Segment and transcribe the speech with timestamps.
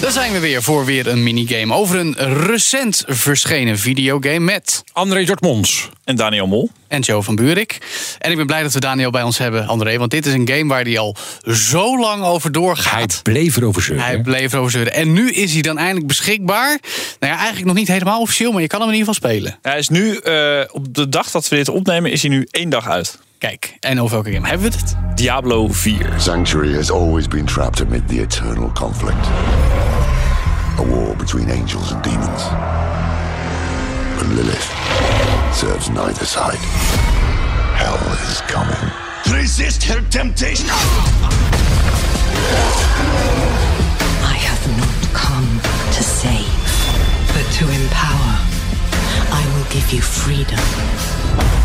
[0.00, 2.14] Daar zijn we weer voor weer een minigame over een
[2.46, 5.88] recent verschenen videogame met André Dortmons.
[6.04, 6.70] En Daniel Mol.
[6.88, 7.78] en Joe van Buurik.
[8.18, 10.48] En ik ben blij dat we Daniel bij ons hebben, André, want dit is een
[10.48, 13.20] game waar hij al zo lang over Hij doorgaat.
[13.22, 14.04] bleef erover zeuren.
[14.04, 14.92] Hij bleef erover zeuren.
[14.92, 16.78] En nu is hij dan eindelijk beschikbaar.
[17.18, 19.58] Nou ja, eigenlijk nog niet helemaal officieel, maar je kan hem in ieder geval spelen.
[19.62, 22.68] Hij is nu, eh, op de dag dat we dit opnemen, is hij nu één
[22.70, 23.18] dag uit.
[23.40, 24.96] Kijk, en over welke game hebben we het?
[25.14, 26.14] Diablo 4.
[26.16, 29.26] Sanctuary has always been trapped amid the eternal conflict.
[30.78, 32.42] A war between angels and demons.
[34.18, 34.70] But Lilith
[35.54, 36.58] serves neither side.
[37.74, 37.98] Hell
[38.30, 38.92] is coming.
[39.40, 40.68] Resist her temptation!
[44.22, 45.60] I have not come
[45.94, 46.74] to save,
[47.34, 48.36] but to empower.
[49.32, 50.60] I will give you freedom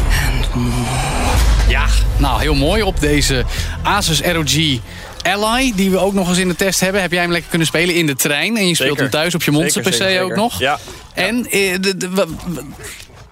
[0.09, 1.25] and more.
[1.67, 1.85] Ja,
[2.17, 3.44] nou heel mooi op deze
[3.83, 4.80] Asus ROG
[5.21, 7.02] Ally, die we ook nog eens in de test hebben.
[7.02, 8.57] Heb jij hem lekker kunnen spelen in de trein?
[8.57, 9.02] En je speelt Zeker.
[9.02, 10.59] hem thuis op je Monster Zeker, PC zeker, ook nog?
[10.59, 10.80] Ja.
[11.13, 12.61] En eh, de, de- wa- wa-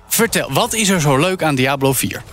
[0.07, 2.23] vertel, wat is er zo leuk aan Diablo 4?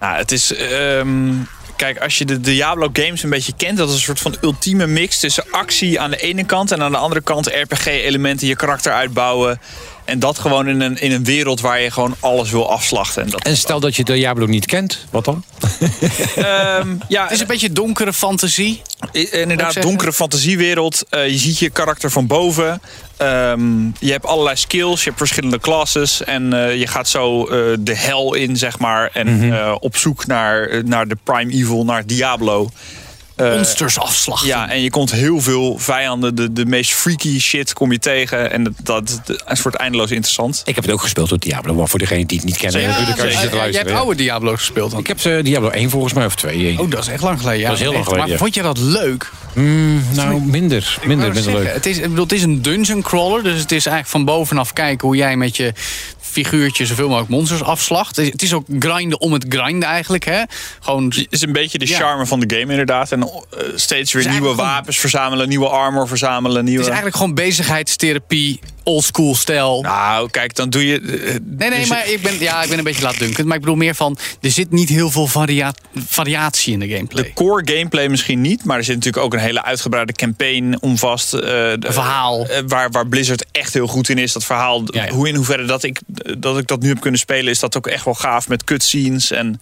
[0.00, 0.54] Nou, het is...
[0.54, 1.32] ehm,
[1.76, 3.76] kijk, als je de Diablo games een beetje kent...
[3.78, 6.72] dat is een soort van ultieme mix tussen actie aan de ene kant...
[6.72, 9.60] en aan de andere kant RPG-elementen, je karakter uitbouwen...
[10.04, 13.22] En dat gewoon in een, in een wereld waar je gewoon alles wil afslachten.
[13.22, 15.44] En dat, En stel dat je Diablo niet kent, wat dan?
[16.36, 18.82] Ehm, ja, Het is een beetje donkere fantasie.
[19.12, 21.04] Ik Inderdaad, donkere fantasiewereld.
[21.10, 22.80] Eh, je ziet je karakter van boven.
[23.16, 26.24] Ehm, je hebt allerlei skills, je hebt verschillende classes.
[26.24, 29.10] En eh, je gaat zo eh, de hel in, zeg maar.
[29.12, 32.70] En eh, op zoek naar, eh, naar de Prime Evil, naar Diablo.
[33.42, 34.48] Eh, Monsters afslachten.
[34.48, 36.34] ja, en je komt heel veel vijanden.
[36.34, 38.50] De, de meest freaky shit kom je tegen.
[38.50, 40.62] En dat, dat, dat wordt eindeloos interessant.
[40.64, 42.80] Ik heb het ook gespeeld door Diablo, maar voor degene die het niet kennen.
[42.80, 45.00] Je Ja, jij hebt oude Diablo's gespeeld dan.
[45.00, 46.78] Ik heb ze Diablo 1 volgens mij, of 2.
[46.78, 47.60] Oh, dat is echt lang geleden.
[47.60, 48.38] Ja, Dat is heel lang geleden, Maar ja.
[48.40, 49.30] vond je dat leuk?
[49.54, 50.96] nou, minder.
[51.00, 51.72] Ik Minder, minder zeggen, leuk.
[51.72, 53.42] Het is, ik bedoel, het is een dungeon crawler.
[53.42, 55.72] Dus het is eigenlijk van bovenaf kijken hoe jij met je
[56.32, 58.16] figuurtje zoveel mogelijk monsters afslacht.
[58.16, 60.24] Het is- ook grinden om het grinden eigenlijk.
[60.24, 60.42] Hè?
[60.80, 61.96] Gewoon Het is een beetje de Ja.
[61.96, 63.12] charme van de game inderdaad.
[63.12, 63.28] En eh,
[63.74, 65.48] steeds weer nieuwe gewoon- wapens verzamelen.
[65.48, 66.64] Nieuwe armor verzamelen.
[66.64, 66.70] Nieuwe...
[66.78, 69.82] Het is eigenlijk gewoon bezigheidstherapie, oldschool stijl.
[69.82, 71.00] Nou, kijk, dan doe je...
[71.00, 73.46] eh, nee, nee, dus- maar ik ben, ja, ik ben een beetje laatdunkend.
[73.46, 75.74] Maar ik bedoel meer van, er zit niet heel veel varia-
[76.06, 77.22] variatie in de gameplay.
[77.24, 80.98] De core gameplay misschien niet, maar er zit natuurlijk ook een hele uitgebreide campaign om
[80.98, 81.30] vast.
[81.30, 82.46] de- verhaal.
[82.46, 84.32] eh, waar, waar Blizzard echt heel goed in is.
[84.32, 85.10] Dat verhaal, Ja, ja.
[85.12, 86.00] hoe in hoeverre dat ik,
[86.38, 89.30] dat ik dat nu heb kunnen spelen, is dat ook echt wel gaaf met cutscenes.
[89.30, 89.60] En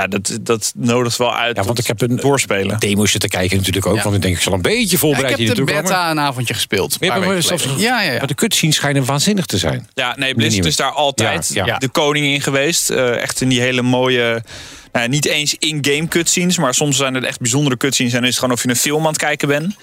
[0.00, 1.56] ja, dat, dat nodigt wel uit.
[1.56, 2.78] Ja, want tot ik heb een doorspelen.
[2.78, 3.96] demo's te kijken natuurlijk ook.
[3.96, 4.02] Ja.
[4.02, 6.54] Want ik denk, ik zal een beetje Ja, ik voorbereid heb de beta een avondje
[6.54, 6.92] gespeeld.
[7.00, 8.18] een Ja, paar maar, zelfs- ja, ja, ja.
[8.18, 9.88] maar de cutscenes schijnen waanzinnig te zijn.
[9.94, 11.78] Ja, nee, Blizzard is daar altijd Ja, ja.
[11.78, 12.90] de koning in geweest.
[12.90, 14.42] Eh, echt in die hele mooie.
[14.92, 18.12] Nou, ja, niet eens in-game cutscenes, maar soms zijn het echt bijzondere cutscenes.
[18.12, 19.74] En dan is het gewoon of je een film aan het kijken bent.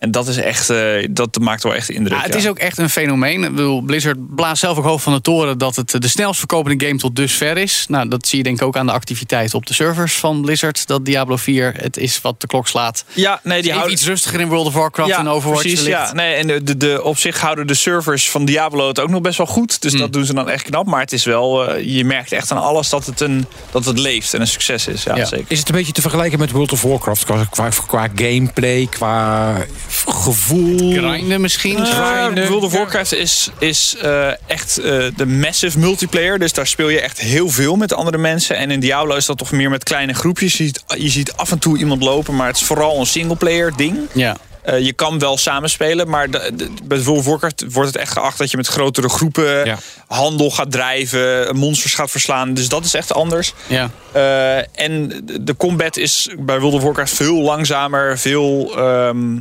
[0.00, 2.16] En dat is echt, eh, dat maakt wel echt indruk.
[2.18, 2.38] Ja, het ja.
[2.38, 3.44] is ook echt een fenomeen.
[3.44, 6.86] Ik bedoel, Blizzard blaast zelf ook hoog van de toren dat het de snelst verkopende
[6.86, 7.84] game tot dusver is.
[7.88, 10.86] Nou, dat zie je denk ik ook aan de activiteit op de servers van Blizzard.
[10.86, 13.04] Dat Diablo 4 het is wat de klok slaat.
[13.12, 16.06] Ja, nee, die houden iets rustiger in World of Warcraft en Overwatch precies, wellicht.
[16.08, 16.12] ja.
[16.12, 19.20] Nee, en de, de, de, op zich houden de servers van Diablo het ook nog
[19.20, 19.80] best wel goed.
[19.82, 20.00] Dus Hmm.
[20.00, 20.86] dat doen ze dan echt knap.
[20.86, 23.98] Maar het is wel, eh, je merkt echt aan alles dat het, een, dat het
[23.98, 25.02] leeft en een succes is.
[25.02, 25.24] Ja, Ja.
[25.24, 25.44] zeker.
[25.48, 27.24] Is het een beetje te vergelijken met World of Warcraft?
[27.24, 29.56] Qua, qua, qua gameplay, qua
[30.20, 30.76] gevoel?
[30.92, 31.86] Grinden misschien.
[31.86, 32.48] Grinden.
[32.48, 36.38] World of Warcraft is, is eh, echt eh, de massive multiplayer.
[36.38, 38.56] Dus daar speel je echt heel veel met andere mensen.
[38.56, 40.56] En in Diablo is dat toch meer met kleine groepjes.
[40.56, 43.76] Je ziet, je ziet af en toe iemand lopen, maar het is vooral een singleplayer
[43.76, 43.98] ding.
[44.12, 44.36] Ja.
[44.62, 48.12] Eh, je kan wel samenspelen, maar de, de- bij World of Warcraft wordt het echt
[48.12, 49.78] geacht dat je met grotere groepen Ja.
[50.06, 52.54] handel gaat drijven, monsters gaat verslaan.
[52.54, 53.52] Dus dat is echt anders.
[53.66, 53.90] ja.
[54.74, 58.72] En de- de combat is bij World of Warcraft veel langzamer, veel.
[58.78, 59.38] ehm,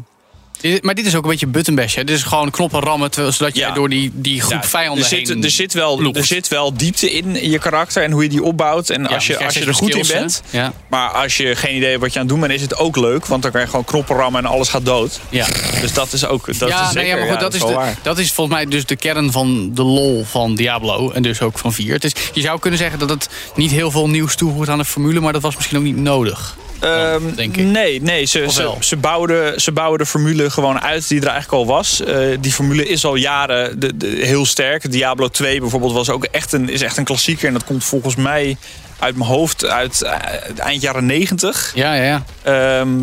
[0.61, 1.95] Dit- Maar dit is ook een beetje button bash.
[1.95, 2.03] Hè?
[2.03, 3.71] Dit is gewoon knoppen rammen, zodat je Ja.
[3.71, 6.17] door die, die groep Ja, vijanden er zit, heen er, zit wel, ploegt.
[6.17, 8.89] er zit wel diepte in, je karakter en hoe je die opbouwt.
[8.89, 10.41] En Ja, als je, als je er goed in bent.
[10.89, 12.95] Maar als je geen idee hebt wat je aan het doen bent, is het ook
[12.97, 13.25] leuk.
[13.25, 15.19] Want dan kan je gewoon knoppen rammen en alles gaat dood.
[15.29, 15.45] Ja.
[15.81, 16.45] Dus dat is ook.
[16.59, 17.95] Dat ja, is nee, zeker, ja, maar goed, dat, is wel de, waar.
[18.01, 21.11] dat is volgens mij dus de kern van de lol van Diablo.
[21.11, 21.93] En dus ook van 4.
[21.93, 24.85] Het is, je zou kunnen zeggen dat het niet heel veel nieuws toevoegt aan de
[24.85, 25.19] formule.
[25.19, 26.57] Maar dat was misschien ook niet nodig.
[26.79, 27.65] Ehm, denk ik.
[27.65, 31.27] Nee, nee ze, ze, ze, bouwden, ze bouwen de formule formule gewoon uit die er
[31.27, 32.01] eigenlijk al was.
[32.03, 34.91] Eh, die formule is al jaren de, de, heel sterk.
[34.91, 37.47] Diablo 2 bijvoorbeeld was ook echt een, is echt een klassieker.
[37.47, 38.57] En dat komt volgens mij
[38.99, 40.13] uit mijn hoofd uit eh,
[40.57, 41.71] eind jaren 90.
[41.75, 42.23] Ja, ja, ja.
[42.41, 42.97] Ehm,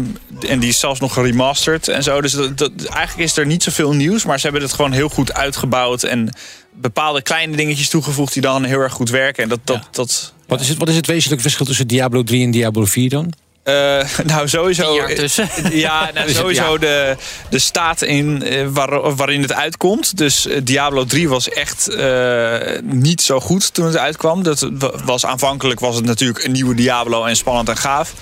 [0.49, 2.21] en die is zelfs nog geremasterd en zo.
[2.21, 4.25] Dus dat, dat- eigenlijk is er niet zoveel nieuws.
[4.25, 6.03] Maar ze hebben het gewoon heel goed uitgebouwd.
[6.03, 6.37] En
[6.73, 9.43] bepaalde kleine dingetjes toegevoegd die dan heel erg goed werken.
[9.43, 9.89] En dat, dat, Ja.
[9.91, 13.11] dat Wat is, het, wat is het wezenlijke verschil tussen Diablo 3 en Diablo 4
[13.11, 13.33] dan?
[13.67, 15.07] Eh, nou, sowieso.
[15.07, 15.49] Tussen.
[15.71, 17.17] Ja, nou, sowieso de,
[17.51, 20.17] de staat in, eh, waar, waarin het uitkomt.
[20.17, 24.43] Dus eh, Diablo 3 was echt eh, niet zo goed toen het uitkwam.
[24.43, 28.13] Dat wa- was, aanvankelijk was het natuurlijk een nieuwe Diablo en spannend en gaaf.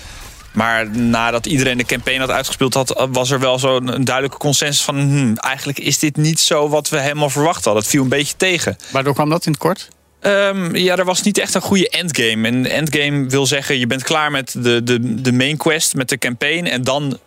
[0.51, 4.83] Maar nadat iedereen de campaign had uitgespeeld had, was er wel zo'n een duidelijke consensus
[4.83, 4.95] van...
[4.99, 7.81] hmm, eigenlijk is dit niet zo wat we helemaal verwacht hadden.
[7.81, 8.77] Het viel een beetje tegen.
[8.91, 9.87] Waardoor kwam dat in het kort?
[10.25, 12.47] Ehm, ja, er was niet echt een goede endgame.
[12.47, 16.17] En endgame wil zeggen, je bent klaar met de, de, de main quest, met de
[16.17, 16.65] campaign.
[16.65, 17.17] En dan,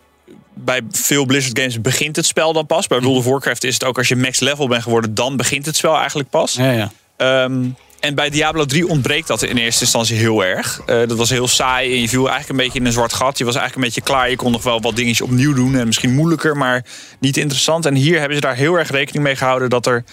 [0.53, 2.87] bij veel Blizzard games begint het spel dan pas.
[2.87, 5.65] Bij World of Warcraft is het ook als je max level bent geworden, dan begint
[5.65, 6.53] het spel eigenlijk pas.
[6.53, 6.91] Ja, ja.
[7.17, 7.65] Ehm,
[7.99, 10.81] en bij Diablo 3 ontbreekt dat in eerste instantie heel erg.
[10.85, 13.37] Eh, dat was heel saai en je viel eigenlijk een beetje in een zwart gat.
[13.37, 14.29] Je was eigenlijk een beetje klaar.
[14.29, 15.75] Je kon nog wel wat dingetjes opnieuw doen.
[15.75, 16.85] En misschien moeilijker, maar
[17.19, 17.85] niet interessant.
[17.85, 20.03] En hier hebben ze daar heel erg rekening mee gehouden dat er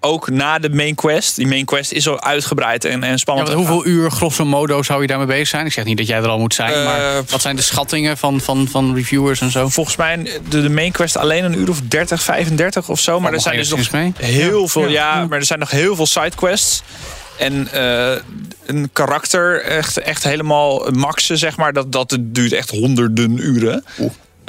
[0.00, 1.36] ook na de main quest.
[1.36, 3.48] Die main quest is al uitgebreid en, en Ja, spannend.
[3.48, 5.66] want hoeveel uur grosso modo zou je daarmee bezig zijn?
[5.66, 8.18] Ik zeg niet dat jij er al moet zijn, Eh, maar wat zijn de schattingen
[8.18, 9.68] van, van, van reviewers en zo?
[9.68, 13.18] Volgens mij de, de main quest alleen een uur of 30, 35 of zo.
[13.20, 14.12] Maar er nog zijn dus nog mee.
[14.16, 14.88] heel veel.
[14.88, 16.82] Ja, maar er zijn nog heel veel sidequests.
[17.38, 18.12] En eh,
[18.66, 21.72] een karakter echt, echt helemaal maxen, zeg maar.
[21.72, 23.84] Dat, dat duurt echt honderden uren.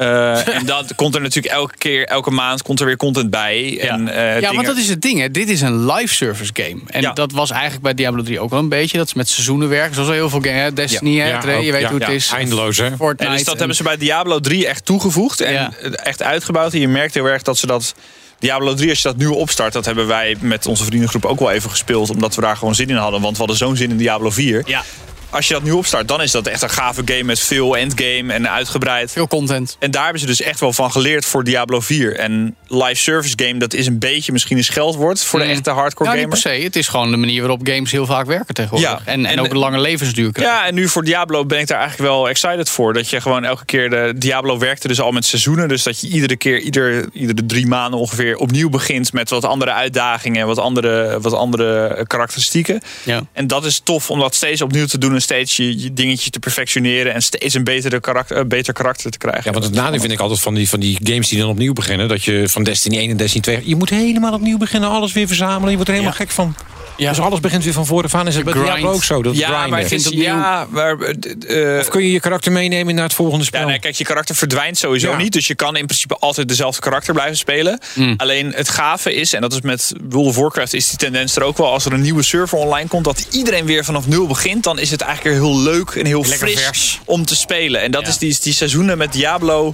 [0.02, 3.80] Eh, en dat komt er natuurlijk elke keer, elke maand komt er weer content bij.
[3.80, 5.20] En, eh, ja, dingen- want dat is het ding.
[5.20, 5.32] Hè.
[5.32, 6.82] Dit is een live service game.
[6.88, 7.14] En Ja.
[7.14, 8.98] dat was eigenlijk bij Diablo 3 ook wel een beetje.
[8.98, 9.94] Dat is met seizoenen werken.
[9.96, 10.74] Zoals heel veel games.
[10.74, 11.44] Destiny, hè, Ja, ook.
[11.44, 12.30] je weet Ja, hoe het ja, is.
[12.32, 12.96] eindeloos, hè?
[12.96, 13.24] Fortnite.
[13.26, 15.72] En dus dat en- hebben ze bij Diablo 3 echt toegevoegd en Ja.
[15.92, 16.74] echt uitgebouwd.
[16.74, 17.96] En je merkt heel erg dat ze dat.
[18.40, 21.52] Diablo 3, als je dat nu opstart, dat hebben wij met onze vriendengroep ook wel
[21.52, 22.10] even gespeeld.
[22.10, 23.22] Omdat we daar gewoon zin in hadden.
[23.22, 24.62] Want we hadden zo'n zin in Diablo 4.
[24.66, 24.84] Ja,
[25.32, 28.34] Als je dat nu opstart, dan is dat echt een gave game met veel endgame
[28.34, 29.12] en uitgebreid.
[29.12, 29.76] veel content.
[29.80, 32.16] En daar hebben ze dus echt wel van geleerd voor Diablo 4.
[32.16, 35.52] En live service game, dat is een beetje misschien een scheldwoord voor de Mm.
[35.52, 36.58] echte hardcore Nou, niet per gamer.
[36.60, 36.64] se.
[36.66, 38.90] Het is gewoon de manier waarop games heel vaak werken tegenwoordig.
[38.90, 39.02] Ja.
[39.12, 40.56] En, en, En- ook een lange levensduur krijgen.
[40.56, 42.94] Ja, en nu voor Diablo ben ik daar eigenlijk wel excited voor.
[42.94, 45.68] Dat je gewoon elke keer de Diablo werkte dus al met seizoenen.
[45.68, 49.72] Dus dat je iedere keer, ieder, iedere drie maanden ongeveer opnieuw begint met wat andere
[49.72, 52.82] uitdagingen en wat andere, wat andere karakteristieken.
[53.04, 53.22] Ja.
[53.34, 56.30] En dat is tof om dat steeds opnieuw te doen en steeds je, je dingetje
[56.30, 59.44] te perfectioneren en steeds een betere karakter, eh, beter karakter te krijgen.
[59.46, 61.74] Ja, want het nadeel vind ik altijd van die, van die games die dan opnieuw
[61.74, 62.08] beginnen.
[62.08, 63.62] Dat je van Destiny 1 en Destiny 2...
[63.64, 65.70] Je moet helemaal opnieuw beginnen, alles weer verzamelen.
[65.70, 66.26] Je wordt er helemaal Ja.
[66.26, 66.56] gek van.
[66.98, 67.10] Ja.
[67.10, 68.28] Dus alles begint weer van voren aan.
[68.28, 68.54] Is het bij.
[68.54, 69.22] Diablo ook zo?
[69.24, 69.70] Dat ja, grinden.
[69.70, 70.34] maar, ik vind, Vindt opnieuw.
[70.36, 73.60] ja, maar eh, Of kun je je karakter meenemen naar het volgende spel?
[73.62, 75.18] Ja, nee, kijk, je karakter verdwijnt sowieso Ja.
[75.18, 75.34] niet.
[75.34, 77.80] Dus je kan in principe altijd dezelfde karakter blijven spelen.
[77.94, 78.14] Hmm.
[78.18, 81.44] Alleen het gave is, en dat is met World of Warcraft is die tendens er
[81.44, 81.68] ook wel...
[81.72, 84.64] als er een nieuwe server online komt, dat iedereen weer vanaf nul begint...
[84.64, 87.00] dan is het eigenlijk weer heel leuk en heel Lekker fris vers.
[87.06, 87.82] om te spelen.
[87.82, 88.08] En dat Ja.
[88.08, 89.74] is die, die seizoenen met Diablo...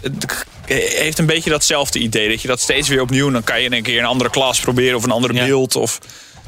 [0.00, 0.44] het
[0.94, 2.28] heeft een beetje datzelfde idee.
[2.28, 3.30] Dat je dat steeds weer opnieuw...
[3.30, 5.44] dan kan je een keer een andere klas proberen of een andere Ja.
[5.44, 5.76] beeld.
[5.76, 5.98] Of,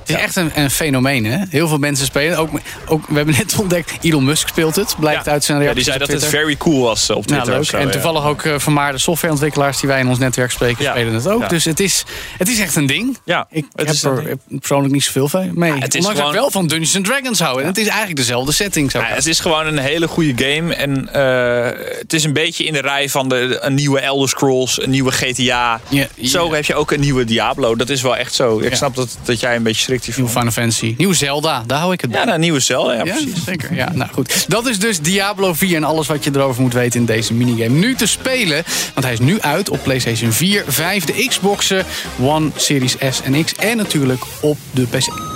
[0.06, 1.38] Het is echt een, een fenomeen, hè?
[1.50, 2.38] Heel veel mensen spelen.
[2.38, 2.50] Ook,
[2.86, 4.94] ook, we hebben net ontdekt, Elon Musk speelt het.
[4.98, 5.32] Blijkt Ja.
[5.32, 7.52] uit zijn ja, reacties die zei dat het very cool was eh, op Nou, Twitter.
[7.52, 7.60] leuk.
[7.62, 7.92] of zo, en ja.
[7.92, 10.90] toevallig ook eh, vermaarde softwareontwikkelaars die wij in ons netwerk spreken, Ja.
[10.90, 11.40] spelen het ook.
[11.40, 11.48] Ja.
[11.48, 12.04] Dus het is,
[12.38, 13.18] het is echt een ding.
[13.24, 14.38] Ja, Ik heb er ding.
[14.58, 15.72] persoonlijk niet zoveel van mee.
[15.72, 17.60] het is dat ik gewoon- wel van Dungeons Dragons hou.
[17.60, 18.92] En het is eigenlijk dezelfde setting.
[18.92, 20.74] Ja, het is gewoon een hele goede game.
[20.74, 24.82] En eh, het is een beetje in de rij van de, een nieuwe Elder Scrolls,
[24.82, 25.42] een nieuwe GTA.
[25.44, 26.28] Ja, ja.
[26.28, 27.76] Zo heb je ook een nieuwe Diablo.
[27.76, 28.58] Dat is wel echt zo.
[28.58, 28.76] Ik Ja.
[28.76, 30.94] snap dat, dat jij een beetje schrikt Nieuwe Final Fantasy.
[30.98, 32.20] Nieuwe Zelda, daar hou ik het bij.
[32.20, 32.92] Ja, nou, nieuwe cel.
[32.92, 33.44] Ja, Ja, precies.
[33.44, 33.74] zeker.
[33.74, 34.44] Ja, nou goed.
[34.48, 37.78] Dat is dus Diablo 4 en alles wat je erover moet weten in deze minigame.
[37.78, 41.84] Nu te spelen, want hij is nu uit op PlayStation 4, 5, de Xboxen,
[42.20, 45.35] One, Series S en X en natuurlijk op de PC.